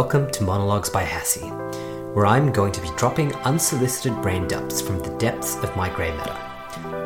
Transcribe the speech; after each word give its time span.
Welcome 0.00 0.30
to 0.30 0.44
Monologues 0.44 0.88
by 0.88 1.04
Hasi, 1.04 1.46
where 2.14 2.24
I'm 2.24 2.52
going 2.52 2.72
to 2.72 2.80
be 2.80 2.88
dropping 2.96 3.34
unsolicited 3.44 4.18
brain 4.22 4.48
dumps 4.48 4.80
from 4.80 4.98
the 4.98 5.14
depths 5.18 5.56
of 5.56 5.76
my 5.76 5.94
grey 5.94 6.10
matter. 6.16 6.38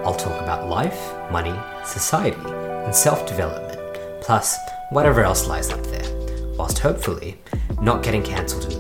I'll 0.05 0.15
talk 0.15 0.41
about 0.41 0.69
life, 0.69 1.13
money, 1.33 1.59
society, 1.85 2.41
and 2.47 2.95
self 2.95 3.27
development, 3.27 3.99
plus 4.23 4.57
whatever 4.91 5.23
else 5.25 5.49
lies 5.49 5.71
up 5.71 5.83
there, 5.83 6.55
whilst 6.57 6.79
hopefully 6.79 7.37
not 7.81 8.05
getting 8.05 8.23
cancelled 8.23 8.73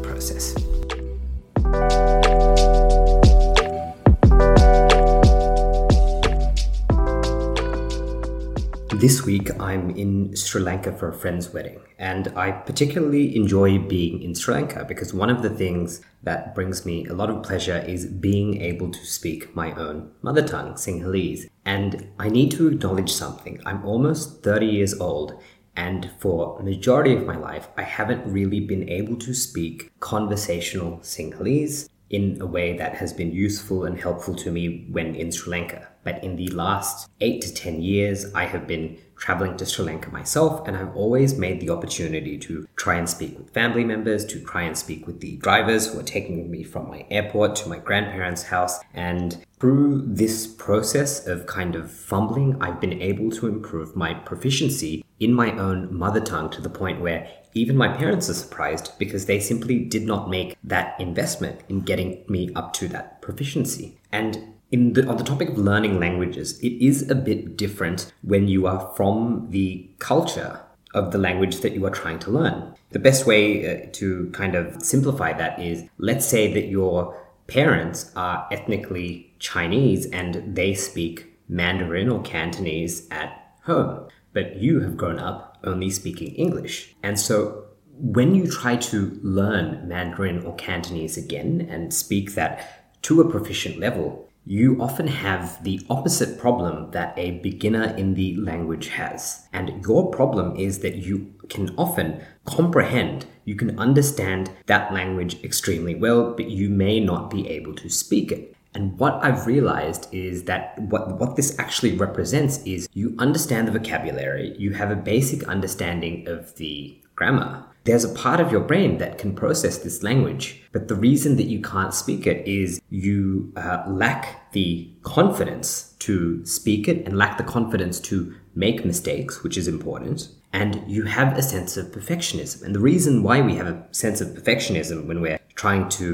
This 9.00 9.24
week 9.24 9.50
I'm 9.60 9.90
in 9.90 10.36
Sri 10.36 10.62
Lanka 10.62 10.92
for 10.92 11.08
a 11.08 11.12
friend's 11.12 11.52
wedding, 11.52 11.80
and 11.98 12.28
I 12.36 12.52
particularly 12.52 13.34
enjoy 13.36 13.78
being 13.78 14.22
in 14.22 14.36
Sri 14.36 14.54
Lanka 14.54 14.84
because 14.84 15.12
one 15.12 15.30
of 15.30 15.42
the 15.42 15.50
things 15.50 16.00
that 16.22 16.54
brings 16.54 16.86
me 16.86 17.04
a 17.06 17.12
lot 17.12 17.28
of 17.28 17.42
pleasure 17.42 17.78
is 17.78 18.06
being 18.06 18.60
able 18.60 18.92
to 18.92 19.04
speak 19.04 19.54
my 19.54 19.72
own 19.72 20.12
mother 20.22 20.46
tongue, 20.46 20.74
Sinhalese. 20.74 21.48
And 21.64 22.08
I 22.20 22.28
need 22.28 22.52
to 22.52 22.68
acknowledge 22.68 23.12
something. 23.12 23.60
I'm 23.66 23.84
almost 23.84 24.44
30 24.44 24.66
years 24.66 24.98
old, 25.00 25.42
and 25.74 26.10
for 26.20 26.62
majority 26.62 27.14
of 27.14 27.26
my 27.26 27.36
life, 27.36 27.68
I 27.76 27.82
haven't 27.82 28.32
really 28.32 28.60
been 28.60 28.88
able 28.88 29.16
to 29.16 29.34
speak 29.34 29.90
conversational 29.98 30.98
Sinhalese 30.98 31.88
in 32.10 32.40
a 32.40 32.46
way 32.46 32.76
that 32.76 32.94
has 32.96 33.12
been 33.12 33.32
useful 33.32 33.84
and 33.84 33.98
helpful 33.98 34.34
to 34.34 34.50
me 34.50 34.86
when 34.90 35.14
in 35.14 35.32
Sri 35.32 35.50
Lanka. 35.50 35.88
But 36.04 36.22
in 36.22 36.36
the 36.36 36.48
last 36.48 37.08
eight 37.20 37.40
to 37.42 37.52
10 37.52 37.80
years, 37.80 38.32
I 38.34 38.44
have 38.44 38.66
been 38.66 38.98
traveling 39.16 39.56
to 39.56 39.64
Sri 39.64 39.86
Lanka 39.86 40.10
myself, 40.10 40.68
and 40.68 40.76
I've 40.76 40.94
always 40.94 41.38
made 41.38 41.60
the 41.60 41.70
opportunity 41.70 42.36
to 42.38 42.68
try 42.76 42.96
and 42.96 43.08
speak 43.08 43.38
with 43.38 43.54
family 43.54 43.84
members, 43.84 44.24
to 44.26 44.40
try 44.44 44.62
and 44.62 44.76
speak 44.76 45.06
with 45.06 45.20
the 45.20 45.36
drivers 45.38 45.86
who 45.86 45.98
are 45.98 46.04
taking 46.04 46.50
me 46.50 46.62
from 46.62 46.88
my 46.88 47.06
airport 47.10 47.56
to 47.56 47.70
my 47.70 47.78
grandparents' 47.78 48.42
house. 48.42 48.78
And 48.92 49.42
through 49.58 50.02
this 50.06 50.46
process 50.46 51.26
of 51.26 51.46
kind 51.46 51.74
of 51.74 51.90
fumbling, 51.90 52.60
I've 52.60 52.80
been 52.80 53.00
able 53.00 53.30
to 53.30 53.46
improve 53.46 53.96
my 53.96 54.12
proficiency 54.12 55.04
in 55.20 55.32
my 55.32 55.56
own 55.56 55.96
mother 55.96 56.20
tongue 56.20 56.50
to 56.50 56.60
the 56.60 56.68
point 56.68 57.00
where 57.00 57.26
even 57.54 57.76
my 57.76 57.88
parents 57.88 58.28
are 58.28 58.34
surprised 58.34 58.92
because 58.98 59.26
they 59.26 59.40
simply 59.40 59.78
did 59.78 60.02
not 60.02 60.28
make 60.28 60.56
that 60.64 61.00
investment 61.00 61.60
in 61.68 61.80
getting 61.80 62.24
me 62.28 62.52
up 62.54 62.72
to 62.74 62.88
that 62.88 63.22
proficiency. 63.22 63.96
And 64.12 64.54
the, 64.70 65.06
on 65.08 65.16
the 65.16 65.24
topic 65.24 65.50
of 65.50 65.58
learning 65.58 66.00
languages, 66.00 66.58
it 66.60 66.72
is 66.84 67.08
a 67.08 67.14
bit 67.14 67.56
different 67.56 68.12
when 68.22 68.48
you 68.48 68.66
are 68.66 68.92
from 68.96 69.46
the 69.50 69.88
culture 70.00 70.60
of 70.94 71.12
the 71.12 71.18
language 71.18 71.60
that 71.60 71.72
you 71.72 71.84
are 71.86 71.90
trying 71.90 72.18
to 72.20 72.30
learn. 72.30 72.74
The 72.90 72.98
best 72.98 73.26
way 73.26 73.82
uh, 73.84 73.86
to 73.92 74.30
kind 74.32 74.54
of 74.54 74.82
simplify 74.82 75.32
that 75.32 75.58
is 75.60 75.84
let's 75.98 76.26
say 76.26 76.52
that 76.54 76.66
your 76.66 77.20
parents 77.46 78.12
are 78.16 78.48
ethnically 78.50 79.32
Chinese 79.38 80.06
and 80.06 80.56
they 80.56 80.74
speak 80.74 81.32
Mandarin 81.48 82.08
or 82.08 82.22
Cantonese 82.22 83.06
at 83.10 83.54
home, 83.64 84.08
but 84.32 84.56
you 84.56 84.80
have 84.80 84.96
grown 84.96 85.18
up 85.18 85.53
only 85.64 85.90
speaking 85.90 86.34
English. 86.34 86.94
And 87.02 87.18
so 87.18 87.64
when 87.96 88.34
you 88.34 88.46
try 88.50 88.76
to 88.76 89.18
learn 89.22 89.86
Mandarin 89.88 90.44
or 90.44 90.54
Cantonese 90.56 91.16
again 91.16 91.66
and 91.70 91.94
speak 91.94 92.34
that 92.34 93.02
to 93.02 93.20
a 93.20 93.30
proficient 93.30 93.78
level, 93.78 94.28
you 94.46 94.80
often 94.80 95.06
have 95.06 95.62
the 95.64 95.80
opposite 95.88 96.38
problem 96.38 96.90
that 96.90 97.14
a 97.16 97.38
beginner 97.38 97.94
in 97.96 98.14
the 98.14 98.36
language 98.36 98.88
has. 98.88 99.46
And 99.52 99.82
your 99.86 100.10
problem 100.10 100.56
is 100.56 100.80
that 100.80 100.96
you 100.96 101.32
can 101.48 101.74
often 101.78 102.22
comprehend, 102.44 103.26
you 103.44 103.54
can 103.54 103.78
understand 103.78 104.50
that 104.66 104.92
language 104.92 105.42
extremely 105.42 105.94
well, 105.94 106.34
but 106.34 106.50
you 106.50 106.68
may 106.68 107.00
not 107.00 107.30
be 107.30 107.48
able 107.48 107.74
to 107.76 107.88
speak 107.88 108.32
it. 108.32 108.54
And 108.74 108.98
what 108.98 109.22
I've 109.22 109.46
realized 109.46 110.12
is 110.12 110.44
that 110.44 110.78
what, 110.78 111.18
what 111.18 111.36
this 111.36 111.56
actually 111.58 111.96
represents 111.96 112.62
is 112.64 112.88
you 112.92 113.14
understand 113.18 113.68
the 113.68 113.72
vocabulary, 113.72 114.54
you 114.58 114.72
have 114.72 114.90
a 114.90 114.96
basic 114.96 115.44
understanding 115.44 116.26
of 116.26 116.54
the 116.56 117.00
grammar, 117.14 117.64
there's 117.84 118.04
a 118.04 118.08
part 118.08 118.40
of 118.40 118.50
your 118.50 118.62
brain 118.62 118.96
that 118.98 119.18
can 119.18 119.34
process 119.34 119.78
this 119.78 120.02
language, 120.02 120.62
but 120.72 120.88
the 120.88 120.94
reason 120.94 121.36
that 121.36 121.44
you 121.44 121.60
can't 121.60 121.92
speak 121.92 122.26
it 122.26 122.46
is 122.48 122.80
you 122.88 123.52
uh, 123.56 123.84
lack 123.86 124.50
the 124.52 124.90
confidence 125.02 125.94
to 125.98 126.44
speak 126.46 126.88
it 126.88 127.06
and 127.06 127.18
lack 127.18 127.36
the 127.36 127.44
confidence 127.44 128.00
to 128.00 128.34
make 128.54 128.86
mistakes, 128.86 129.42
which 129.42 129.58
is 129.58 129.68
important. 129.68 130.28
And 130.52 130.82
you 130.90 131.04
have 131.04 131.36
a 131.36 131.42
sense 131.42 131.76
of 131.76 131.88
perfectionism. 131.88 132.62
And 132.62 132.74
the 132.74 132.80
reason 132.80 133.22
why 133.22 133.42
we 133.42 133.56
have 133.56 133.66
a 133.66 133.86
sense 133.90 134.20
of 134.20 134.28
perfectionism 134.28 135.06
when 135.06 135.20
we're 135.20 135.40
trying 135.64 135.88
to 135.88 136.08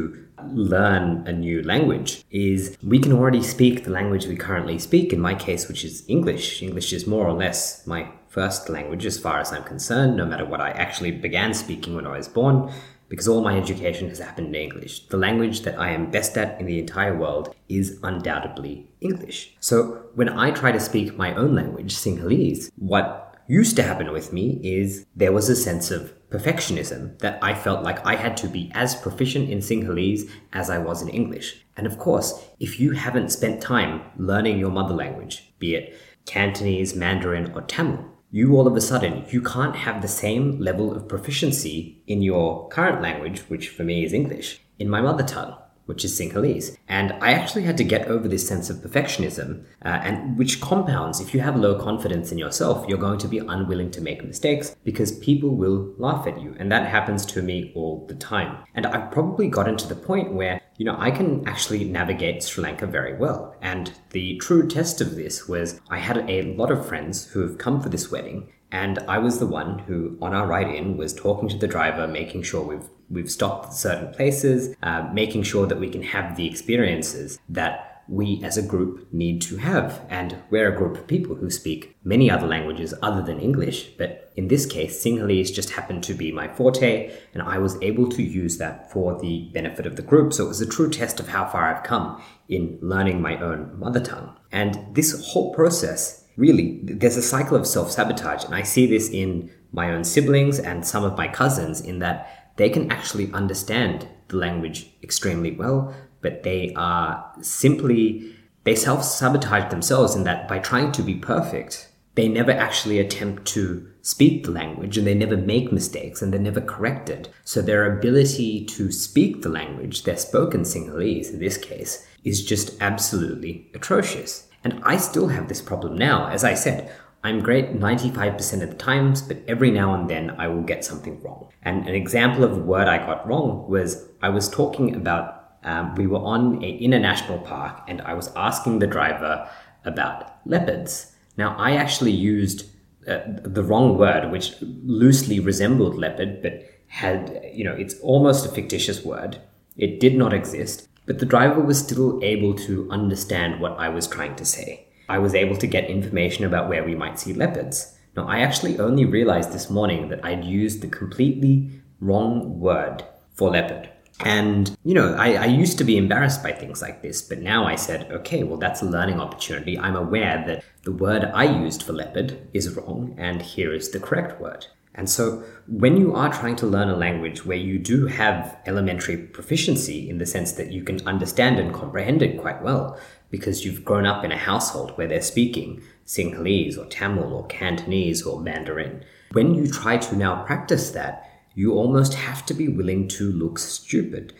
learn 0.52 1.26
a 1.26 1.32
new 1.32 1.60
language 1.64 2.24
is 2.30 2.78
we 2.84 3.00
can 3.00 3.12
already 3.12 3.42
speak 3.42 3.82
the 3.82 3.90
language 3.90 4.24
we 4.26 4.36
currently 4.36 4.78
speak, 4.78 5.12
in 5.12 5.20
my 5.20 5.34
case, 5.34 5.66
which 5.66 5.82
is 5.84 6.04
English. 6.06 6.62
English 6.62 6.92
is 6.92 7.04
more 7.04 7.26
or 7.26 7.32
less 7.32 7.84
my 7.84 8.08
first 8.28 8.68
language 8.68 9.04
as 9.04 9.18
far 9.18 9.40
as 9.40 9.52
I'm 9.52 9.64
concerned, 9.64 10.16
no 10.16 10.24
matter 10.24 10.44
what 10.44 10.60
I 10.60 10.70
actually 10.84 11.10
began 11.10 11.52
speaking 11.52 11.96
when 11.96 12.06
I 12.06 12.16
was 12.16 12.28
born, 12.28 12.70
because 13.08 13.26
all 13.26 13.42
my 13.42 13.58
education 13.58 14.08
has 14.08 14.20
happened 14.20 14.54
in 14.54 14.62
English. 14.68 15.08
The 15.08 15.16
language 15.26 15.62
that 15.62 15.76
I 15.80 15.88
am 15.90 16.12
best 16.12 16.38
at 16.38 16.60
in 16.60 16.66
the 16.66 16.78
entire 16.78 17.16
world 17.18 17.52
is 17.68 17.98
undoubtedly 18.04 18.88
English. 19.00 19.56
So 19.58 19.76
when 20.14 20.28
I 20.28 20.52
try 20.52 20.70
to 20.70 20.78
speak 20.78 21.16
my 21.16 21.34
own 21.34 21.56
language, 21.56 21.92
Sinhalese, 21.96 22.70
what 22.76 23.34
used 23.48 23.74
to 23.74 23.82
happen 23.82 24.12
with 24.12 24.32
me 24.32 24.60
is 24.62 25.04
there 25.16 25.32
was 25.32 25.48
a 25.48 25.56
sense 25.56 25.90
of 25.90 26.12
perfectionism 26.30 27.18
that 27.18 27.38
I 27.42 27.54
felt 27.54 27.82
like 27.82 28.04
I 28.06 28.16
had 28.16 28.36
to 28.38 28.48
be 28.48 28.70
as 28.74 28.94
proficient 28.94 29.50
in 29.50 29.58
Sinhalese 29.58 30.30
as 30.52 30.70
I 30.70 30.78
was 30.78 31.02
in 31.02 31.08
English. 31.08 31.64
And 31.76 31.86
of 31.86 31.98
course, 31.98 32.42
if 32.58 32.78
you 32.80 32.92
haven't 32.92 33.32
spent 33.32 33.60
time 33.60 34.02
learning 34.16 34.58
your 34.58 34.70
mother 34.70 34.94
language, 34.94 35.52
be 35.58 35.74
it 35.74 35.94
Cantonese, 36.26 36.94
Mandarin, 36.94 37.52
or 37.54 37.62
Tamil, 37.62 38.04
you 38.32 38.56
all 38.56 38.68
of 38.68 38.76
a 38.76 38.80
sudden 38.80 39.24
you 39.30 39.42
can't 39.42 39.74
have 39.74 40.00
the 40.00 40.08
same 40.08 40.60
level 40.60 40.94
of 40.94 41.08
proficiency 41.08 42.00
in 42.06 42.22
your 42.22 42.68
current 42.68 43.02
language 43.02 43.40
which 43.48 43.68
for 43.68 43.82
me 43.82 44.04
is 44.04 44.12
english 44.12 44.60
in 44.78 44.88
my 44.88 45.00
mother 45.00 45.24
tongue 45.24 45.56
which 45.90 46.04
is 46.04 46.16
Sinhalese. 46.16 46.76
And 46.86 47.12
I 47.20 47.32
actually 47.32 47.64
had 47.64 47.76
to 47.78 47.84
get 47.84 48.06
over 48.06 48.28
this 48.28 48.46
sense 48.46 48.70
of 48.70 48.76
perfectionism, 48.76 49.64
uh, 49.84 49.88
and 49.88 50.38
which 50.38 50.60
compounds 50.60 51.20
if 51.20 51.34
you 51.34 51.40
have 51.40 51.56
low 51.56 51.74
confidence 51.74 52.30
in 52.30 52.38
yourself, 52.38 52.86
you're 52.88 52.96
going 53.06 53.18
to 53.18 53.26
be 53.26 53.38
unwilling 53.38 53.90
to 53.90 54.00
make 54.00 54.24
mistakes 54.24 54.76
because 54.84 55.18
people 55.18 55.50
will 55.50 55.92
laugh 55.98 56.28
at 56.28 56.40
you. 56.40 56.54
And 56.60 56.70
that 56.70 56.86
happens 56.86 57.26
to 57.26 57.42
me 57.42 57.72
all 57.74 58.06
the 58.06 58.14
time. 58.14 58.64
And 58.76 58.86
I've 58.86 59.10
probably 59.10 59.48
gotten 59.48 59.76
to 59.78 59.88
the 59.88 59.96
point 59.96 60.32
where 60.32 60.60
you 60.80 60.86
know, 60.86 60.96
I 60.98 61.10
can 61.10 61.46
actually 61.46 61.84
navigate 61.84 62.42
Sri 62.42 62.64
Lanka 62.64 62.86
very 62.86 63.14
well. 63.14 63.54
And 63.60 63.92
the 64.12 64.38
true 64.38 64.66
test 64.66 65.02
of 65.02 65.14
this 65.14 65.46
was 65.46 65.78
I 65.90 65.98
had 65.98 66.24
a 66.26 66.54
lot 66.54 66.70
of 66.70 66.88
friends 66.88 67.26
who 67.26 67.40
have 67.42 67.58
come 67.58 67.82
for 67.82 67.90
this 67.90 68.10
wedding, 68.10 68.48
and 68.72 68.98
I 69.00 69.18
was 69.18 69.40
the 69.40 69.46
one 69.46 69.80
who, 69.80 70.16
on 70.22 70.32
our 70.32 70.46
ride 70.46 70.74
in, 70.74 70.96
was 70.96 71.12
talking 71.12 71.50
to 71.50 71.58
the 71.58 71.68
driver, 71.68 72.08
making 72.08 72.44
sure 72.44 72.62
we've 72.62 72.88
we've 73.10 73.30
stopped 73.30 73.66
at 73.66 73.74
certain 73.74 74.14
places, 74.14 74.74
uh, 74.82 75.06
making 75.12 75.42
sure 75.42 75.66
that 75.66 75.78
we 75.78 75.90
can 75.90 76.02
have 76.02 76.36
the 76.36 76.46
experiences 76.46 77.38
that 77.50 77.89
we 78.10 78.42
as 78.42 78.58
a 78.58 78.62
group 78.62 79.06
need 79.12 79.40
to 79.42 79.56
have. 79.56 80.04
And 80.08 80.36
we're 80.50 80.72
a 80.72 80.76
group 80.76 80.96
of 80.96 81.06
people 81.06 81.36
who 81.36 81.48
speak 81.48 81.96
many 82.02 82.30
other 82.30 82.46
languages 82.46 82.92
other 83.02 83.22
than 83.22 83.40
English, 83.40 83.90
but 83.96 84.32
in 84.36 84.48
this 84.48 84.66
case, 84.66 85.02
Sinhalese 85.02 85.52
just 85.52 85.70
happened 85.70 86.02
to 86.04 86.14
be 86.14 86.32
my 86.32 86.48
forte, 86.48 87.14
and 87.34 87.42
I 87.42 87.58
was 87.58 87.80
able 87.82 88.08
to 88.10 88.22
use 88.22 88.58
that 88.58 88.90
for 88.90 89.18
the 89.20 89.50
benefit 89.52 89.86
of 89.86 89.96
the 89.96 90.02
group. 90.02 90.32
So 90.32 90.44
it 90.44 90.48
was 90.48 90.60
a 90.60 90.66
true 90.66 90.90
test 90.90 91.20
of 91.20 91.28
how 91.28 91.46
far 91.46 91.64
I've 91.72 91.84
come 91.84 92.22
in 92.48 92.78
learning 92.80 93.20
my 93.20 93.38
own 93.40 93.78
mother 93.78 94.00
tongue. 94.00 94.36
And 94.50 94.78
this 94.94 95.28
whole 95.28 95.54
process 95.54 96.24
really, 96.36 96.80
there's 96.82 97.16
a 97.16 97.22
cycle 97.22 97.56
of 97.56 97.66
self 97.66 97.90
sabotage, 97.90 98.44
and 98.44 98.54
I 98.54 98.62
see 98.62 98.86
this 98.86 99.08
in 99.10 99.50
my 99.72 99.92
own 99.92 100.04
siblings 100.04 100.58
and 100.58 100.86
some 100.86 101.04
of 101.04 101.16
my 101.16 101.28
cousins 101.28 101.80
in 101.80 102.00
that 102.00 102.52
they 102.56 102.70
can 102.70 102.90
actually 102.90 103.32
understand 103.32 104.08
the 104.28 104.36
language 104.36 104.90
extremely 105.02 105.52
well, 105.52 105.94
but 106.20 106.42
they 106.42 106.72
are 106.76 107.32
simply, 107.40 108.34
they 108.64 108.74
self 108.74 109.04
sabotage 109.04 109.70
themselves 109.70 110.14
in 110.14 110.24
that 110.24 110.48
by 110.48 110.58
trying 110.58 110.92
to 110.92 111.02
be 111.02 111.14
perfect, 111.14 111.88
they 112.14 112.28
never 112.28 112.50
actually 112.50 112.98
attempt 112.98 113.46
to 113.46 113.86
speak 114.02 114.44
the 114.44 114.50
language 114.50 114.98
and 114.98 115.06
they 115.06 115.14
never 115.14 115.36
make 115.36 115.72
mistakes 115.72 116.20
and 116.20 116.32
they're 116.32 116.40
never 116.40 116.60
corrected. 116.60 117.28
So 117.44 117.62
their 117.62 117.96
ability 117.96 118.64
to 118.66 118.90
speak 118.90 119.42
the 119.42 119.48
language, 119.48 120.04
their 120.04 120.16
spoken 120.16 120.62
Sinhalese 120.62 121.30
in 121.30 121.38
this 121.38 121.56
case, 121.56 122.06
is 122.24 122.44
just 122.44 122.80
absolutely 122.80 123.70
atrocious. 123.74 124.48
And 124.64 124.80
I 124.84 124.96
still 124.96 125.28
have 125.28 125.48
this 125.48 125.62
problem 125.62 125.96
now. 125.96 126.28
As 126.28 126.44
I 126.44 126.54
said, 126.54 126.92
I'm 127.22 127.40
great 127.40 127.78
95% 127.78 128.62
of 128.62 128.70
the 128.70 128.76
times, 128.76 129.20
but 129.20 129.38
every 129.46 129.70
now 129.70 129.94
and 129.94 130.08
then 130.08 130.30
I 130.30 130.48
will 130.48 130.62
get 130.62 130.84
something 130.84 131.22
wrong. 131.22 131.48
And 131.62 131.86
an 131.86 131.94
example 131.94 132.44
of 132.44 132.52
a 132.52 132.60
word 132.60 132.88
I 132.88 132.98
got 132.98 133.26
wrong 133.26 133.68
was 133.68 134.08
I 134.22 134.30
was 134.30 134.48
talking 134.48 134.94
about 134.94 135.39
um, 135.64 135.94
we 135.94 136.06
were 136.06 136.18
on 136.18 136.62
a, 136.62 136.68
in 136.68 136.92
a 136.92 136.98
national 136.98 137.38
park 137.38 137.82
and 137.88 138.00
I 138.02 138.14
was 138.14 138.32
asking 138.34 138.78
the 138.78 138.86
driver 138.86 139.48
about 139.84 140.36
leopards. 140.46 141.12
Now, 141.36 141.56
I 141.56 141.72
actually 141.72 142.12
used 142.12 142.66
uh, 143.06 143.20
the 143.26 143.62
wrong 143.62 143.96
word, 143.96 144.30
which 144.30 144.54
loosely 144.60 145.40
resembled 145.40 145.96
leopard, 145.96 146.42
but 146.42 146.64
had, 146.88 147.40
you 147.52 147.64
know, 147.64 147.74
it's 147.74 147.98
almost 148.00 148.44
a 148.44 148.50
fictitious 148.50 149.04
word. 149.04 149.40
It 149.76 150.00
did 150.00 150.16
not 150.16 150.34
exist, 150.34 150.88
but 151.06 151.18
the 151.18 151.26
driver 151.26 151.60
was 151.60 151.78
still 151.78 152.22
able 152.22 152.54
to 152.54 152.90
understand 152.90 153.60
what 153.60 153.78
I 153.78 153.88
was 153.88 154.06
trying 154.06 154.36
to 154.36 154.44
say. 154.44 154.86
I 155.08 155.18
was 155.18 155.34
able 155.34 155.56
to 155.56 155.66
get 155.66 155.88
information 155.90 156.44
about 156.44 156.68
where 156.68 156.84
we 156.84 156.94
might 156.94 157.18
see 157.18 157.32
leopards. 157.32 157.96
Now, 158.16 158.28
I 158.28 158.40
actually 158.40 158.78
only 158.78 159.04
realized 159.04 159.52
this 159.52 159.70
morning 159.70 160.08
that 160.08 160.24
I'd 160.24 160.44
used 160.44 160.82
the 160.82 160.88
completely 160.88 161.70
wrong 162.00 162.60
word 162.60 163.04
for 163.32 163.50
leopard. 163.50 163.88
And, 164.24 164.76
you 164.84 164.94
know, 164.94 165.14
I, 165.14 165.34
I, 165.34 165.46
used 165.46 165.78
to 165.78 165.84
be 165.84 165.96
embarrassed 165.96 166.42
by 166.42 166.52
things 166.52 166.82
like 166.82 167.02
this, 167.02 167.22
but 167.22 167.38
now 167.38 167.66
I 167.66 167.76
said, 167.76 168.10
okay, 168.12 168.42
well, 168.42 168.58
that's 168.58 168.82
a 168.82 168.86
learning 168.86 169.20
opportunity. 169.20 169.78
I'm 169.78 169.96
aware 169.96 170.44
that 170.46 170.64
the 170.82 170.92
word 170.92 171.24
I 171.24 171.44
used 171.44 171.82
for 171.82 171.92
leopard 171.92 172.48
is 172.52 172.74
wrong, 172.76 173.14
and 173.18 173.40
here 173.40 173.72
is 173.72 173.90
the 173.90 174.00
correct 174.00 174.40
word. 174.40 174.66
And 174.94 175.08
so, 175.08 175.44
when 175.68 175.96
you 175.96 176.14
are 176.14 176.32
trying 176.32 176.56
to 176.56 176.66
learn 176.66 176.88
a 176.88 176.96
language 176.96 177.46
where 177.46 177.56
you 177.56 177.78
do 177.78 178.06
have 178.06 178.58
elementary 178.66 179.16
proficiency 179.16 180.10
in 180.10 180.18
the 180.18 180.26
sense 180.26 180.52
that 180.52 180.72
you 180.72 180.82
can 180.82 181.06
understand 181.06 181.58
and 181.58 181.72
comprehend 181.72 182.22
it 182.22 182.40
quite 182.40 182.62
well, 182.62 182.98
because 183.30 183.64
you've 183.64 183.84
grown 183.84 184.04
up 184.04 184.24
in 184.24 184.32
a 184.32 184.36
household 184.36 184.90
where 184.96 185.06
they're 185.06 185.22
speaking 185.22 185.80
Sinhalese 186.06 186.76
or 186.76 186.86
Tamil 186.86 187.32
or 187.32 187.46
Cantonese 187.46 188.22
or 188.22 188.40
Mandarin, 188.40 189.04
when 189.32 189.54
you 189.54 189.68
try 189.68 189.96
to 189.96 190.16
now 190.16 190.42
practice 190.44 190.90
that, 190.90 191.29
you 191.60 191.74
almost 191.74 192.14
have 192.14 192.46
to 192.46 192.54
be 192.54 192.68
willing 192.68 193.06
to 193.06 193.30
look 193.32 193.58
stupid, 193.58 194.32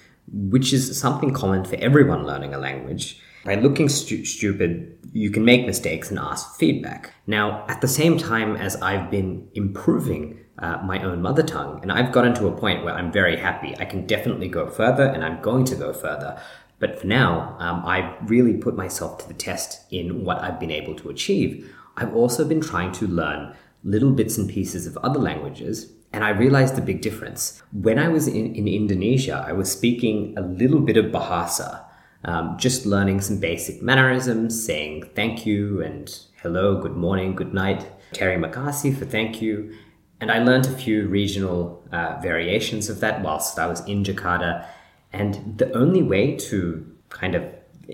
which 0.55 0.73
is 0.73 0.99
something 0.99 1.35
common 1.35 1.63
for 1.67 1.77
everyone 1.77 2.25
learning 2.25 2.55
a 2.55 2.59
language. 2.59 3.21
By 3.45 3.57
looking 3.57 3.91
stu- 3.91 4.25
stupid, 4.25 4.99
you 5.13 5.31
can 5.31 5.45
make 5.45 5.67
mistakes 5.67 6.09
and 6.09 6.19
ask 6.19 6.57
feedback. 6.59 7.13
Now, 7.27 7.67
at 7.69 7.83
the 7.83 7.89
same 7.89 8.17
time 8.17 8.57
as 8.57 8.77
I've 8.77 9.11
been 9.11 9.47
improving 9.55 10.39
uh, 10.59 10.79
my 10.83 11.03
own 11.03 11.21
mother 11.21 11.43
tongue, 11.43 11.81
and 11.83 11.93
I've 11.93 12.11
gotten 12.11 12.35
to 12.37 12.49
a 12.49 12.59
point 12.63 12.85
where 12.85 12.95
I'm 12.95 13.13
very 13.13 13.37
happy, 13.37 13.77
I 13.79 13.85
can 13.85 14.07
definitely 14.07 14.49
go 14.49 14.67
further 14.67 15.05
and 15.05 15.23
I'm 15.23 15.43
going 15.43 15.67
to 15.67 15.77
go 15.77 15.93
further. 15.93 16.41
But 16.79 16.99
for 17.01 17.07
now, 17.07 17.55
um, 17.59 17.85
I've 17.85 18.31
really 18.31 18.55
put 18.55 18.77
myself 18.77 19.19
to 19.19 19.29
the 19.29 19.35
test 19.35 19.93
in 19.93 20.25
what 20.25 20.39
I've 20.43 20.59
been 20.59 20.71
able 20.71 20.95
to 20.97 21.11
achieve. 21.11 21.71
I've 21.99 22.15
also 22.15 22.47
been 22.47 22.63
trying 22.63 22.93
to 22.93 23.07
learn 23.07 23.55
little 23.83 24.11
bits 24.11 24.37
and 24.39 24.49
pieces 24.49 24.87
of 24.87 24.97
other 24.99 25.19
languages 25.19 25.93
and 26.13 26.25
I 26.25 26.31
realized 26.31 26.77
the 26.77 26.83
big 26.83 27.03
difference. 27.03 27.63
When 27.73 27.99
I 27.99 28.09
was 28.09 28.27
in, 28.27 28.55
in 28.55 28.67
Indonesia, 28.67 29.45
I 29.47 29.53
was 29.53 29.71
speaking 29.71 30.35
a 30.37 30.41
little 30.41 30.81
bit 30.81 30.97
of 30.97 31.07
Bahasa, 31.07 31.85
um, 32.25 32.57
just 32.59 32.85
learning 32.85 33.21
some 33.21 33.39
basic 33.39 33.81
mannerisms, 33.81 34.65
saying 34.65 35.11
thank 35.15 35.47
you 35.47 35.83
and 35.83 36.13
hello, 36.43 36.81
good 36.81 36.97
morning, 36.97 37.37
good 37.37 37.55
night, 37.55 37.87
terima 38.13 38.49
kasih 38.49 38.97
for 38.97 39.05
thank 39.05 39.41
you. 39.41 39.73
And 40.21 40.31
I 40.31 40.43
learned 40.43 40.67
a 40.67 40.71
few 40.71 41.07
regional 41.07 41.83
uh, 41.93 42.19
variations 42.21 42.91
of 42.91 43.01
that 43.01 43.23
whilst 43.23 43.59
I 43.59 43.67
was 43.67 43.81
in 43.87 44.05
Jakarta. 44.05 44.67
And 45.13 45.57
the 45.57 45.73
only 45.73 46.03
way 46.03 46.37
to 46.51 46.87
kind 47.09 47.35
of 47.35 47.43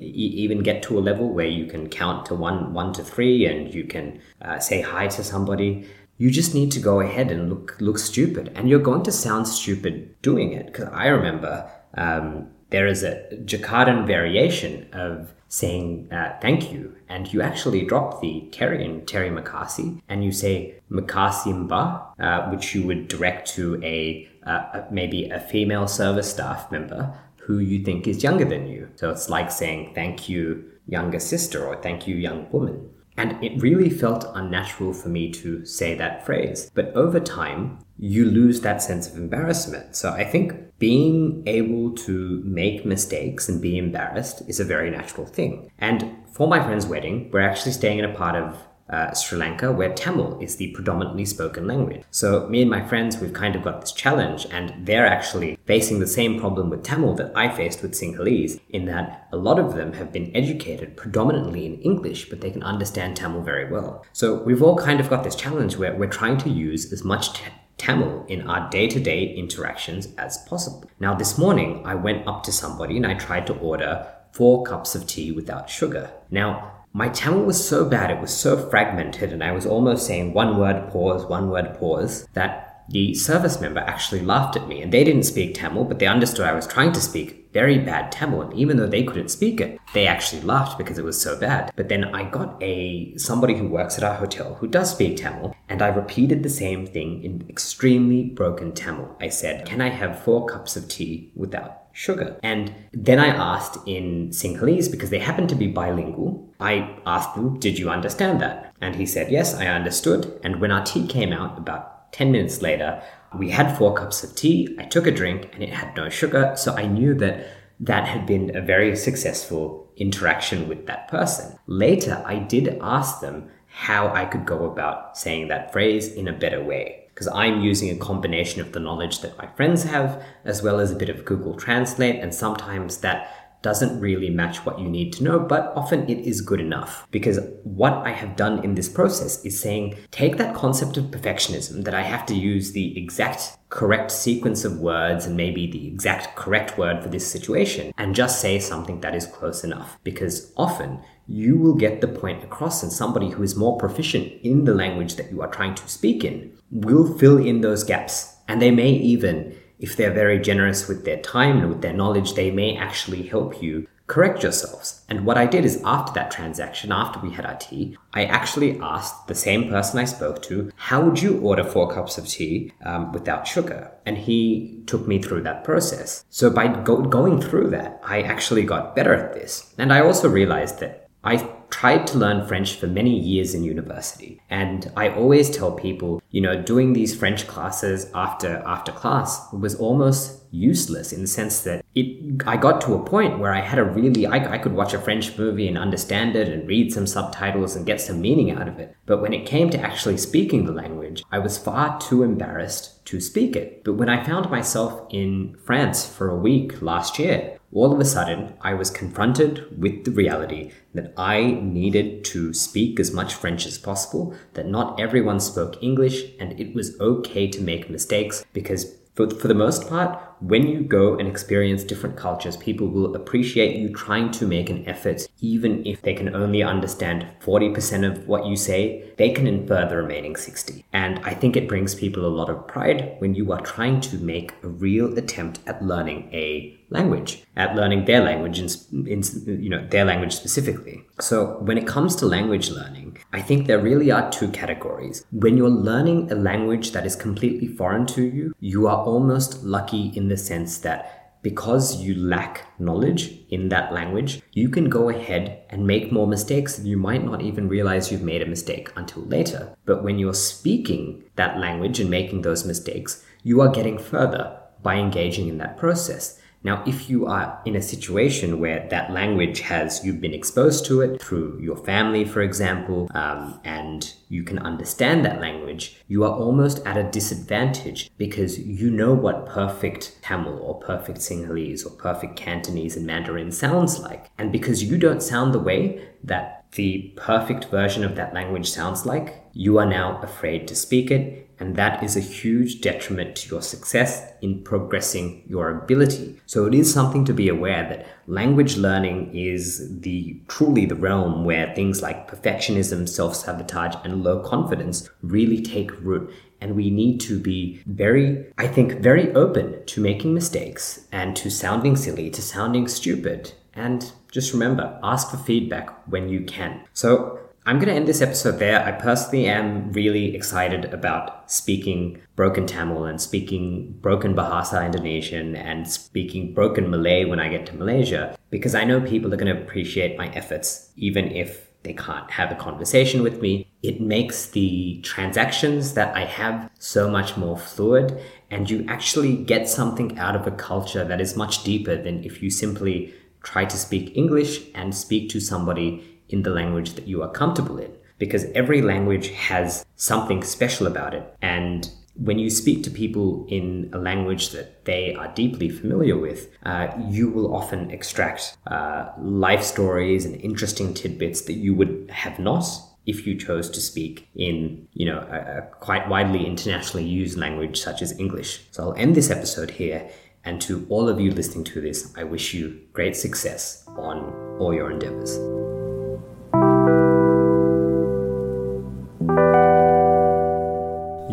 even 0.01 0.63
get 0.63 0.83
to 0.85 0.99
a 0.99 1.01
level 1.01 1.29
where 1.29 1.47
you 1.47 1.67
can 1.67 1.89
count 1.89 2.27
to 2.27 2.35
one, 2.35 2.73
one 2.73 2.93
to 2.95 3.03
three, 3.03 3.47
and 3.47 3.73
you 3.73 3.85
can 3.85 4.21
uh, 4.43 4.59
say 4.59 4.81
hi 4.81 5.09
to 5.09 5.25
somebody. 5.25 5.87
You 6.19 6.31
just 6.31 6.55
need 6.55 6.73
to 6.73 6.81
go 6.81 7.01
ahead 7.01 7.31
and 7.31 7.51
look 7.51 7.77
look 7.81 7.99
stupid, 7.99 8.53
and 8.55 8.69
you're 8.69 8.79
going 8.81 9.03
to 9.05 9.13
sound 9.13 9.49
stupid 9.49 10.15
doing 10.23 10.53
it. 10.53 10.67
Because 10.67 10.89
I 10.93 11.09
remember 11.09 11.71
um, 11.95 12.49
there 12.71 12.87
is 12.87 13.03
a 13.03 13.23
Jakartan 13.45 14.07
variation 14.07 14.89
of 14.93 15.35
saying 15.49 16.09
uh, 16.13 16.37
thank 16.41 16.73
you, 16.73 16.95
and 17.09 17.33
you 17.33 17.43
actually 17.43 17.85
drop 17.85 18.21
the 18.21 18.49
Terry 18.51 18.85
in 18.85 19.05
Terima 19.07 19.43
Kasih, 19.43 20.01
and 20.09 20.25
you 20.25 20.33
say 20.33 20.81
Makasih 20.91 21.69
Mbak, 21.69 22.13
uh, 22.19 22.51
which 22.51 22.75
you 22.75 22.87
would 22.87 23.09
direct 23.09 23.49
to 23.55 23.81
a 23.85 24.29
uh, 24.47 24.83
maybe 24.91 25.29
a 25.29 25.41
female 25.41 25.89
service 25.89 26.31
staff 26.31 26.71
member 26.71 27.13
who 27.47 27.61
you 27.61 27.85
think 27.85 28.09
is 28.09 28.25
younger 28.25 28.45
than 28.45 28.67
you. 28.67 28.89
So 28.97 29.11
it's 29.11 29.31
like 29.31 29.53
saying 29.53 29.93
thank 29.95 30.29
you, 30.29 30.65
younger 30.89 31.21
sister, 31.21 31.65
or 31.65 31.81
thank 31.81 32.09
you, 32.09 32.17
young 32.17 32.51
woman. 32.51 32.91
And 33.17 33.43
it 33.43 33.63
really 33.63 33.89
felt 33.89 34.27
unnatural 34.35 34.93
for 34.93 35.09
me 35.09 35.31
to 35.33 35.65
say 35.65 35.95
that 35.95 36.27
phrase. 36.27 36.71
But 36.75 36.93
over 36.95 37.21
time, 37.21 37.79
you 37.99 38.25
lose 38.27 38.61
that 38.61 38.83
sense 38.83 39.09
of 39.09 39.17
embarrassment. 39.17 39.95
So 39.95 40.11
I 40.11 40.25
think 40.25 40.55
being 40.79 41.45
able 41.47 41.93
to 41.93 42.43
make 42.45 42.85
mistakes 42.85 43.49
and 43.49 43.63
be 43.63 43.79
embarrassed 43.79 44.43
is 44.49 44.61
a 44.61 44.65
very 44.65 44.91
natural 44.91 45.27
thing. 45.27 45.71
And 45.79 46.17
for 46.33 46.49
my 46.49 46.63
friend's 46.63 46.87
wedding, 46.87 47.31
we're 47.33 47.49
actually 47.49 47.73
staying 47.73 48.01
in 48.01 48.05
a 48.05 48.15
part 48.15 48.35
of 48.35 48.59
uh, 48.89 49.13
Sri 49.13 49.39
Lanka, 49.39 49.73
where 49.73 49.93
Tamil 49.93 50.39
is 50.41 50.57
the 50.57 50.69
predominantly 50.69 51.25
spoken 51.25 51.67
language. 51.67 52.03
So, 52.11 52.49
me 52.49 52.63
and 52.63 52.71
my 52.71 52.87
friends, 52.87 53.19
we've 53.19 53.33
kind 53.33 53.57
of 53.57 53.63
got 53.63 53.81
this 53.81 53.93
challenge, 53.93 54.47
and 54.51 54.87
they're 54.87 55.07
actually 55.07 55.59
facing 55.67 55.99
the 55.99 56.07
same 56.07 56.39
problem 56.39 56.71
with 56.71 56.83
Tamil 56.83 57.15
that 57.15 57.33
I 57.37 57.49
faced 57.49 57.83
with 57.83 57.93
Sinhalese, 57.93 58.61
in 58.71 58.87
that 58.87 59.29
a 59.33 59.37
lot 59.37 59.59
of 59.59 59.75
them 59.75 59.93
have 59.95 60.13
been 60.13 60.35
educated 60.37 60.97
predominantly 60.97 61.67
in 61.67 61.81
English, 61.81 62.29
but 62.29 62.41
they 62.41 62.51
can 62.51 62.63
understand 62.63 63.17
Tamil 63.17 63.43
very 63.43 63.71
well. 63.71 64.05
So, 64.13 64.43
we've 64.43 64.63
all 64.63 64.77
kind 64.77 65.01
of 65.01 65.11
got 65.11 65.25
this 65.25 65.37
challenge 65.37 65.77
where 65.77 65.95
we're 65.95 66.09
trying 66.09 66.39
to 66.39 66.51
use 66.51 66.93
as 66.93 67.03
much 67.05 67.33
t- 67.33 67.43
Tamil 67.79 68.25
in 68.29 68.49
our 68.49 68.71
day 68.71 68.87
to 68.89 68.99
day 69.01 69.35
interactions 69.35 70.09
as 70.17 70.39
possible. 70.49 70.91
Now, 70.99 71.15
this 71.15 71.37
morning, 71.37 71.83
I 71.85 71.95
went 71.95 72.27
up 72.27 72.43
to 72.45 72.53
somebody 72.53 72.97
and 72.97 73.07
I 73.07 73.15
tried 73.15 73.47
to 73.49 73.55
order 73.59 74.07
four 74.33 74.65
cups 74.65 74.95
of 74.95 75.07
tea 75.07 75.33
without 75.33 75.69
sugar. 75.69 76.11
Now, 76.31 76.76
my 76.97 77.11
Tamil 77.11 77.45
was 77.45 77.63
so 77.63 77.85
bad, 77.85 78.11
it 78.11 78.23
was 78.23 78.35
so 78.35 78.57
fragmented, 78.71 79.31
and 79.31 79.45
I 79.45 79.53
was 79.53 79.67
almost 79.67 80.07
saying 80.07 80.33
one 80.33 80.57
word 80.59 80.89
pause, 80.89 81.27
one 81.27 81.51
word 81.51 81.75
pause, 81.79 82.27
that 82.33 82.87
the 82.89 83.13
service 83.13 83.61
member 83.61 83.81
actually 83.81 84.23
laughed 84.23 84.57
at 84.57 84.67
me. 84.67 84.81
And 84.81 84.91
they 84.91 85.05
didn't 85.05 85.25
speak 85.25 85.55
Tamil, 85.55 85.85
but 85.85 85.99
they 85.99 86.07
understood 86.07 86.47
I 86.47 86.55
was 86.55 86.67
trying 86.67 86.93
to 86.93 87.01
speak 87.03 87.51
very 87.53 87.79
bad 87.79 88.11
Tamil. 88.13 88.41
And 88.41 88.55
even 88.55 88.79
though 88.79 88.87
they 88.87 89.03
couldn't 89.03 89.29
speak 89.29 89.61
it, 89.61 89.79
they 89.93 90.07
actually 90.07 90.41
laughed 90.41 90.79
because 90.79 90.97
it 90.97 91.05
was 91.05 91.21
so 91.21 91.39
bad. 91.39 91.71
But 91.77 91.91
then 91.91 92.05
I 92.15 92.31
got 92.31 92.57
a 92.63 93.15
somebody 93.19 93.57
who 93.57 93.69
works 93.69 93.99
at 93.99 94.05
our 94.05 94.15
hotel 94.15 94.55
who 94.55 94.67
does 94.67 94.91
speak 94.93 95.19
Tamil, 95.19 95.55
and 95.69 95.83
I 95.83 95.89
repeated 95.89 96.43
the 96.43 96.49
same 96.49 96.87
thing 96.87 97.23
in 97.23 97.45
extremely 97.51 98.23
broken 98.23 98.73
Tamil. 98.73 99.15
I 99.21 99.29
said, 99.29 99.67
Can 99.67 99.83
I 99.83 99.91
have 99.91 100.23
four 100.23 100.47
cups 100.47 100.77
of 100.77 100.89
tea 100.89 101.31
without 101.35 101.86
sugar. 101.97 102.39
And 102.43 102.75
then 102.93 103.19
I 103.19 103.29
asked 103.29 103.79
in 103.87 104.29
Sinhalese, 104.29 104.91
because 104.91 105.09
they 105.09 105.19
happen 105.19 105.47
to 105.49 105.55
be 105.55 105.67
bilingual, 105.67 106.47
I 106.61 106.99
asked 107.07 107.35
them, 107.35 107.59
Did 107.59 107.79
you 107.79 107.89
understand 107.89 108.41
that? 108.43 108.75
And 108.81 108.95
he 108.95 109.07
said, 109.07 109.33
Yes, 109.33 109.55
I 109.55 109.67
understood. 109.67 110.39
And 110.45 110.61
when 110.61 110.71
our 110.71 110.85
tea 110.85 111.07
came 111.07 111.33
out 111.33 111.59
about 111.59 112.13
10 112.13 112.31
minutes 112.31 112.61
later, 112.61 113.03
we 113.39 113.51
had 113.51 113.77
four 113.77 113.95
cups 113.95 114.23
of 114.23 114.35
tea. 114.35 114.77
I 114.79 114.85
took 114.85 115.07
a 115.07 115.11
drink 115.11 115.49
and 115.55 115.63
it 115.63 115.73
had 115.73 115.97
no 115.97 116.11
sugar. 116.11 116.53
So 116.57 116.75
I 116.75 116.87
knew 116.87 117.15
that 117.15 117.47
that 117.81 118.07
had 118.07 118.27
been 118.27 118.55
a 118.55 118.61
very 118.61 118.95
successful 118.95 119.91
interaction 119.97 120.69
with 120.69 120.87
that 120.87 121.09
person. 121.09 121.59
Later, 121.67 122.23
I 122.27 122.39
did 122.39 122.79
ask 122.81 123.21
them 123.21 123.49
how 123.67 124.09
I 124.09 124.27
could 124.27 124.47
go 124.47 124.71
about 124.71 125.17
saying 125.17 125.49
that 125.49 125.73
phrase 125.73 126.13
in 126.13 126.29
a 126.29 126.33
better 126.33 126.63
way 126.63 127.06
because 127.17 127.29
I'm 127.29 127.63
using 127.63 127.89
a 127.89 127.97
combination 127.97 128.61
of 128.61 128.73
the 128.73 128.79
knowledge 128.79 129.21
that 129.21 129.39
my 129.39 129.47
friends 129.57 129.85
have, 129.85 130.23
as 130.45 130.63
well 130.63 130.79
as 130.79 130.93
a 130.93 130.97
bit 130.97 131.09
of 131.09 131.25
Google 131.25 131.55
Translate, 131.55 132.17
and 132.17 132.35
sometimes 132.35 132.99
that 132.99 133.63
doesn't 133.63 133.99
really 134.01 134.29
match 134.29 134.67
what 134.67 134.79
you 134.79 134.87
need 134.87 135.15
to 135.15 135.25
know, 135.25 135.39
but 135.39 135.73
often 135.75 136.07
it 136.11 136.19
is 136.19 136.43
good 136.43 136.61
enough. 136.61 137.09
Because 137.11 137.41
what 137.65 137.95
I 138.07 138.11
have 138.11 138.37
done 138.37 138.63
in 138.63 138.75
this 138.75 138.91
process 138.91 139.43
is 139.47 139.59
saying, 139.59 139.97
take 140.11 140.37
that 140.37 140.55
concept 140.55 140.99
of 140.99 141.07
perfectionism 141.07 141.85
that 141.85 141.95
I 141.95 142.03
have 142.03 142.27
to 142.27 142.35
use 142.35 142.73
the 142.73 142.99
exact 142.99 143.57
correct 143.71 144.11
sequence 144.11 144.67
of 144.67 144.79
words 144.79 145.25
and 145.25 145.39
maybe 145.39 145.67
the 145.67 145.89
exact 145.89 146.37
correct 146.37 146.77
word 146.77 147.03
for 147.03 147.09
this 147.09 147.27
situation, 147.27 147.95
and 147.97 148.15
just 148.15 148.43
say 148.43 148.59
something 148.59 149.01
that 149.01 149.15
is 149.15 149.27
close 149.27 149.65
enough. 149.65 149.99
Because 150.05 150.53
often 150.55 151.01
you 151.29 151.57
will 151.57 151.75
get 151.75 152.01
the 152.01 152.09
point 152.09 152.45
across, 152.45 152.83
and 152.83 152.93
somebody 152.93 153.31
who 153.31 153.43
is 153.43 153.57
more 153.57 153.79
proficient 153.79 154.33
in 154.43 154.65
the 154.65 154.75
language 154.75 155.17
that 155.17 155.31
you 155.31 155.43
are 155.43 155.51
trying 155.51 155.75
to 155.75 155.89
speak 155.89 156.25
in 156.25 156.53
will 156.71 157.17
fill 157.19 157.39
in 157.39 157.61
those 157.61 157.85
gaps. 157.85 158.37
And 158.49 158.63
they 158.63 158.71
may 158.71 158.91
even, 158.91 159.57
if 159.79 159.97
they're 159.97 160.13
very 160.13 160.39
generous 160.39 160.89
with 160.89 161.05
their 161.05 161.21
time 161.21 161.59
and 161.59 161.69
with 161.69 161.83
their 161.83 161.93
knowledge, 161.93 162.35
they 162.35 162.51
may 162.51 162.77
actually 162.77 163.25
help 163.25 163.63
you 163.63 163.87
correct 164.07 164.45
yourselves. 164.45 165.05
And 165.09 165.27
what 165.27 165.37
I 165.37 165.47
did 165.47 165.65
is 165.65 165.83
after 165.85 166.13
that 166.13 166.31
transaction, 166.31 166.93
after 166.93 167.19
we 167.19 167.33
had 167.33 167.45
our 167.45 167.57
tea, 167.57 167.97
I 168.15 168.25
actually 168.25 168.79
asked 168.81 169.27
the 169.27 169.35
same 169.35 169.69
person 169.69 169.99
I 169.99 170.05
spoke 170.05 170.43
to, 170.43 170.71
how 170.77 171.03
would 171.03 171.21
you 171.21 171.41
order 171.41 171.65
four 171.65 171.93
cups 171.93 172.17
of 172.17 172.29
tea 172.29 172.73
um, 172.85 173.13
without 173.13 173.49
sugar? 173.49 173.91
And 174.07 174.17
he 174.17 174.85
took 174.87 175.09
me 175.09 175.21
through 175.21 175.43
that 175.43 175.65
process. 175.65 176.25
So 176.31 176.51
by 176.51 176.69
go- 176.69 177.03
going 177.03 177.41
through 177.41 177.71
that, 177.71 178.01
I 178.05 178.23
actually 178.23 178.63
got 178.63 178.95
better 178.95 179.13
at 179.13 179.35
this. 179.35 179.75
And 179.77 179.93
I 179.93 180.01
also 180.01 180.29
realized 180.29 180.79
that 180.79 181.06
I 181.27 181.39
tried 181.71 182.07
to 182.07 182.19
learn 182.19 182.47
French 182.47 182.77
for 182.77 182.87
many 182.87 183.19
years 183.19 183.53
in 183.53 183.65
university. 183.65 184.41
And 184.49 184.91
I 184.97 185.09
always 185.11 185.51
tell 185.51 185.73
people, 185.73 186.23
you 186.31 186.41
know, 186.41 186.63
doing 186.63 186.93
these 186.93 187.17
French 187.17 187.49
classes 187.49 188.09
after 188.15 188.63
after 188.65 188.93
class 188.93 189.53
was 189.53 189.75
almost 189.75 190.45
useless 190.53 191.13
in 191.13 191.21
the 191.21 191.27
sense 191.27 191.61
that 191.63 191.85
it 191.97 192.43
I 192.47 192.57
got 192.57 192.81
to 192.83 192.95
a 192.95 193.05
point 193.05 193.41
where 193.41 193.53
I 193.53 193.61
had 193.61 193.81
a 193.81 193.85
really 193.85 194.25
I, 194.27 194.55
I 194.55 194.59
could 194.59 194.73
watch 194.73 194.95
a 194.95 195.01
French 195.01 195.37
movie 195.37 195.67
and 195.67 195.77
understand 195.77 196.37
it 196.37 196.49
and 196.49 196.69
read 196.69 196.93
some 196.93 197.07
subtitles 197.07 197.75
and 197.75 197.85
get 197.85 198.01
some 198.01 198.21
meaning 198.21 198.53
out 198.53 198.69
of 198.69 198.79
it. 198.79 198.95
But 199.05 199.21
when 199.21 199.33
it 199.33 199.47
came 199.47 199.69
to 199.71 199.81
actually 199.81 200.19
speaking 200.19 200.65
the 200.65 200.73
language, 200.73 201.25
I 201.33 201.41
was 201.41 201.59
far 201.59 202.01
too 202.01 202.23
embarrassed 202.23 203.05
to 203.07 203.21
speak 203.21 203.57
it. 203.57 203.83
But 203.85 203.95
when 203.95 204.09
I 204.09 204.25
found 204.25 204.51
myself 204.51 205.07
in 205.11 205.57
France 205.65 206.07
for 206.07 206.31
a 206.31 206.39
week 206.39 206.81
last 206.83 207.19
year, 207.19 207.59
all 207.77 207.93
of 207.93 208.01
a 208.01 208.05
sudden 208.05 208.55
I 208.63 208.73
was 208.73 208.91
confronted 208.91 209.81
with 209.81 210.05
the 210.05 210.11
reality 210.11 210.73
that 210.95 211.13
I 211.17 211.59
needed 211.63 212.25
to 212.27 212.55
speak 212.55 212.99
as 212.99 213.13
much 213.13 213.35
French 213.35 213.67
as 213.67 213.77
possible, 213.77 214.35
that 214.55 214.67
not 214.67 214.99
everyone 214.99 215.41
spoke 215.41 215.83
English, 215.83 216.25
and 216.41 216.59
it 216.59 216.75
was 216.75 216.99
okay 217.01 217.47
to 217.49 217.61
make 217.61 217.91
mistakes 217.91 218.45
because 218.55 218.97
for, 219.15 219.29
for 219.29 219.49
the 219.49 219.55
most 219.55 219.89
part, 219.89 220.19
when 220.41 220.67
you 220.67 220.81
go 220.81 221.17
and 221.19 221.29
experience 221.29 221.85
different 221.85 222.17
cultures, 222.17 222.57
people 222.57 222.89
will 222.89 223.15
appreciate 223.15 223.77
you 223.77 223.89
trying 223.93 224.31
to 224.33 224.47
make 224.47 224.71
an 224.71 224.87
effort, 224.89 225.27
even 225.41 225.85
if 225.87 226.03
they 226.03 226.15
can 226.15 226.35
only 226.35 226.63
understand 226.63 227.27
40% 227.41 228.11
of 228.11 228.27
what 228.29 228.47
you 228.47 228.57
say, 228.57 229.13
they 229.17 229.31
can 229.31 229.47
infer 229.47 229.89
the 229.89 229.97
remaining 229.97 230.37
60. 230.37 230.85
And 230.93 231.19
I 231.21 231.35
think 231.35 231.57
it 231.57 231.69
brings 231.69 231.95
people 231.95 232.27
a 232.27 232.29
lot 232.29 232.51
of 232.51 232.67
pride 232.67 233.17
when 233.19 233.35
you 233.35 233.53
are 233.53 233.61
trying 233.61 234.01
to 234.03 234.17
make 234.19 234.53
a 234.63 234.69
real 234.69 235.17
attempt 235.19 235.61
at 235.67 235.83
learning 235.83 236.29
a 236.33 236.77
language, 236.91 237.43
at 237.57 237.75
learning 237.75 238.05
their 238.05 238.23
language, 238.23 238.59
in, 238.61 238.69
in, 239.07 239.23
you 239.47 239.69
know, 239.69 239.87
their 239.91 240.05
language 240.05 240.35
specifically. 240.35 241.05
So 241.21 241.59
when 241.61 241.79
it 241.79 241.87
comes 241.87 242.15
to 242.17 242.27
language 242.27 242.71
learning, 242.71 243.19
I 243.33 243.43
think 243.43 243.67
there 243.67 243.79
really 243.79 244.11
are 244.11 244.31
two 244.31 244.49
categories. 244.49 245.25
When 245.33 245.57
you're 245.57 245.69
learning 245.69 246.31
a 246.31 246.35
language 246.35 246.93
that 246.93 247.07
is 247.07 247.17
completely 247.17 247.69
foreign 247.69 248.07
to 248.07 248.23
you, 248.23 248.55
you 248.61 248.87
are 248.87 249.05
almost 249.05 249.65
lucky 249.65 250.13
in 250.15 250.26
the 250.29 250.37
sense 250.37 250.79
that 250.79 251.27
because 251.43 252.03
you 252.03 252.15
lack 252.15 252.67
knowledge 252.81 253.39
in 253.51 253.69
that 253.69 253.93
language, 253.93 254.43
you 254.53 254.69
can 254.69 254.89
go 254.89 255.09
ahead 255.09 255.63
and 255.71 255.87
make 255.87 256.11
more 256.11 256.27
mistakes 256.27 256.77
and 256.77 256.89
you 256.89 256.97
might 256.97 257.25
not 257.25 257.41
even 257.41 257.69
realize 257.69 258.11
you've 258.11 258.23
made 258.23 258.43
a 258.43 258.47
mistake 258.47 258.91
until 258.97 259.23
later. 259.23 259.73
But 259.85 260.03
when 260.03 260.19
you're 260.19 260.35
speaking 260.35 261.23
that 261.37 261.59
language 261.59 262.01
and 262.01 262.11
making 262.11 262.43
those 262.43 262.65
mistakes, 262.65 263.25
you 263.45 263.61
are 263.61 263.69
getting 263.69 263.97
further 263.97 264.59
by 264.83 264.97
engaging 264.97 265.47
in 265.47 265.59
that 265.59 265.77
process. 265.79 266.41
Now, 266.67 266.83
if 266.85 267.09
you 267.09 267.27
are 267.27 267.63
in 267.65 267.77
a 267.77 267.81
situation 267.81 268.59
where 268.59 268.89
that 268.91 269.13
language 269.13 269.61
has, 269.61 270.05
you've 270.05 270.21
been 270.21 270.35
exposed 270.35 270.85
to 270.87 271.01
it 271.01 271.23
through 271.23 271.61
your 271.63 271.77
family, 271.77 272.25
for 272.25 272.43
example, 272.43 273.09
um, 273.15 273.61
and 273.63 274.13
you 274.29 274.43
can 274.43 274.59
understand 274.59 275.25
that 275.25 275.41
language, 275.41 276.03
you 276.09 276.25
are 276.25 276.37
almost 276.37 276.85
at 276.85 276.97
a 276.97 277.09
disadvantage 277.09 278.11
because 278.19 278.59
you 278.59 278.91
know 278.91 279.15
what 279.15 279.47
perfect 279.47 280.19
Tamil 280.23 280.59
or 280.59 280.81
perfect 280.81 281.19
Sinhalese 281.19 281.87
or 281.87 281.91
perfect 281.91 282.35
Cantonese 282.35 282.97
and 282.97 283.07
Mandarin 283.07 283.53
sounds 283.53 284.01
like. 284.01 284.29
And 284.37 284.51
because 284.51 284.83
you 284.83 284.99
don't 284.99 285.23
sound 285.23 285.55
the 285.55 285.61
way 285.61 286.05
that 286.25 286.65
the 286.73 287.13
perfect 287.15 287.67
version 287.67 288.03
of 288.03 288.17
that 288.17 288.35
language 288.35 288.69
sounds 288.69 289.07
like, 289.07 289.37
you 289.53 289.79
are 289.79 289.87
now 289.87 290.21
afraid 290.21 290.67
to 290.67 290.75
speak 290.75 291.13
it 291.13 291.46
and 291.59 291.77
that 291.77 292.03
is 292.03 292.17
a 292.17 292.21
huge 292.21 292.81
detriment 292.81 293.37
to 293.37 293.49
your 293.49 293.63
success 293.63 294.33
in 294.43 294.63
progressing 294.63 295.43
your 295.47 295.71
ability. 295.71 296.41
So 296.47 296.67
it 296.67 296.75
is 296.75 296.93
something 296.93 297.25
to 297.25 297.33
be 297.33 297.49
aware 297.49 297.89
that 297.89 298.07
language 298.27 298.77
learning 298.77 299.35
is 299.35 300.01
the 300.01 300.41
truly 300.49 300.87
the 300.87 300.95
realm 300.95 301.45
where 301.45 301.75
things 301.75 302.03
like 302.03 302.31
perfectionism, 302.31 303.09
self-sabotage 303.09 303.97
and 304.05 304.23
low 304.23 304.41
confidence 304.41 305.09
really 305.23 305.63
take 305.63 305.99
root. 306.01 306.33
And 306.61 306.75
we 306.75 306.91
need 306.91 307.21
to 307.21 307.39
be 307.39 307.83
very, 307.87 308.47
I 308.57 308.67
think, 308.67 309.01
very 309.01 309.33
open 309.35 309.85
to 309.85 310.01
making 310.01 310.33
mistakes 310.33 311.07
and 311.13 311.37
to 311.37 311.51
sounding 311.51 311.97
silly, 311.97 312.31
to 312.31 312.43
sounding 312.43 312.89
stupid. 312.89 313.53
And 313.75 314.11
just 314.33 314.53
remember, 314.55 314.99
ask 315.03 315.31
for 315.31 315.37
feedback 315.37 315.91
when 316.09 316.31
you 316.31 316.45
can. 316.45 316.83
So 316.95 317.39
I'm 317.69 317.81
going 317.81 317.89
to 317.89 317.95
end 317.95 318.07
this 318.07 318.23
episode 318.23 318.61
there. 318.61 318.81
I 318.85 318.93
personally 318.93 319.47
am 319.47 319.91
really 319.91 320.37
excited 320.37 320.85
about 320.95 321.51
speaking 321.51 322.21
broken 322.37 322.65
Tamil 322.65 323.07
and 323.07 323.21
speaking 323.21 323.99
broken 324.01 324.37
Bahasa 324.37 324.87
Indonesian 324.87 325.57
and 325.57 325.91
speaking 325.91 326.55
broken 326.55 326.89
Malay 326.89 327.25
when 327.25 327.41
I 327.41 327.49
get 327.49 327.67
to 327.67 327.77
Malaysia 327.77 328.39
because 328.51 328.77
I 328.77 328.85
know 328.85 329.01
people 329.01 329.35
are 329.35 329.37
going 329.37 329.53
to 329.53 329.61
appreciate 329.61 330.17
my 330.17 330.29
efforts 330.29 330.93
even 330.95 331.33
if 331.33 331.67
they 331.83 331.93
can't 331.93 332.31
have 332.31 332.53
a 332.53 332.55
conversation 332.55 333.25
with 333.25 333.41
me. 333.41 333.67
It 333.83 334.01
makes 334.01 334.47
the 334.47 335.01
transactions 335.03 335.95
that 335.95 336.15
I 336.15 336.25
have 336.25 336.71
so 336.79 337.11
much 337.11 337.37
more 337.37 337.59
fluid 337.59 338.23
and 338.49 338.71
you 338.71 338.85
actually 338.87 339.39
get 339.39 339.69
something 339.69 340.17
out 340.21 340.37
of 340.37 340.47
a 340.47 340.53
culture 340.53 341.05
that 341.05 341.21
is 341.21 341.35
much 341.35 341.65
deeper 341.65 342.01
than 342.01 342.23
if 342.23 342.41
you 342.41 342.49
simply 342.49 343.13
try 343.43 343.65
to 343.65 343.77
speak 343.77 344.17
English 344.17 344.61
and 344.77 344.95
speak 344.95 345.31
to 345.31 345.41
somebody 345.41 346.16
in 346.29 346.43
the 346.43 346.51
language 346.51 346.95
that 346.95 347.07
you 347.07 347.23
are 347.23 347.31
comfortable 347.31 347.79
in 347.79 347.93
because 348.19 348.45
every 348.55 348.83
language 348.83 349.29
has 349.29 349.85
something 349.97 350.43
special 350.43 350.87
about 350.87 351.15
it. 351.15 351.35
And 351.43 351.91
when 352.15 352.39
you 352.39 352.49
speak 352.49 352.83
to 352.85 352.91
people 352.91 353.47
in 353.49 353.91
a 353.93 353.99
language 353.99 354.51
that 354.51 354.85
they 354.87 355.15
are 355.15 355.29
deeply 355.35 355.69
familiar 355.69 356.17
with, 356.17 356.49
uh, 356.65 356.89
you 357.09 357.29
will 357.29 357.55
often 357.55 357.91
extract 357.91 358.57
uh, 358.67 359.11
life 359.19 359.63
stories 359.63 360.25
and 360.25 360.35
interesting 360.37 360.95
tidbits 360.95 361.43
that 361.43 361.55
you 361.55 361.75
would 361.75 362.11
have 362.11 362.39
not 362.39 362.65
if 363.05 363.27
you 363.27 363.39
chose 363.39 363.71
to 363.71 363.81
speak 363.81 364.29
in, 364.35 364.89
you 364.93 365.07
know, 365.07 365.19
a, 365.31 365.59
a 365.59 365.63
quite 365.81 366.09
widely 366.09 366.45
internationally 366.45 367.07
used 367.07 367.39
language 367.39 367.81
such 367.81 368.03
as 368.03 368.19
English. 368.19 368.67
So 368.73 368.83
I'll 368.83 368.95
end 368.95 369.15
this 369.15 369.31
episode 369.31 369.71
here. 369.71 370.09
And 370.45 370.61
to 370.63 370.87
all 370.89 371.09
of 371.09 371.21
you 371.21 371.33
listening 371.33 371.65
to 371.65 371.81
this, 371.81 372.13
I 372.17 372.25
wish 372.25 372.55
you 372.55 372.81
great 372.93 373.17
success 373.17 373.85
on 373.89 374.59
all 374.59 374.73
your 374.73 374.91
endeavors. 374.91 375.37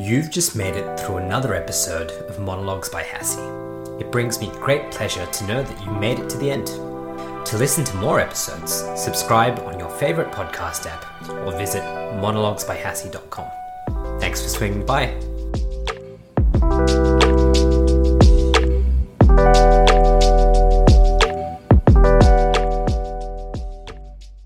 You've 0.04 0.30
just 0.30 0.54
made 0.54 0.76
it 0.76 1.00
through 1.00 1.16
another 1.18 1.56
episode 1.56 2.12
of 2.12 2.38
Monologues 2.38 2.90
by 2.90 3.04
Hasi. 3.04 3.40
It 4.02 4.12
brings 4.12 4.42
me 4.42 4.52
great 4.56 4.92
pleasure 4.92 5.26
to 5.26 5.48
know 5.48 5.64
that 5.64 5.86
you 5.86 5.94
made 5.94 6.20
it 6.20 6.30
to 6.32 6.38
the 6.38 6.52
end. 6.52 6.68
To 6.68 7.58
listen 7.58 7.86
to 7.86 7.96
more 7.96 8.20
episodes, 8.20 8.84
subscribe 9.02 9.60
on 9.60 9.80
your 9.80 9.90
favourite 9.92 10.34
podcast 10.34 10.88
app 10.88 11.06
or 11.30 11.58
visit 11.58 11.84
monologuesbyhasi.com. 12.20 14.20
Thanks 14.20 14.42
for 14.42 14.50
swinging 14.50 14.86
by. 14.86 15.14